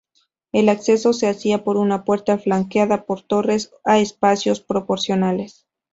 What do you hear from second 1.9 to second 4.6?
puerta flanqueada por torres, a espacios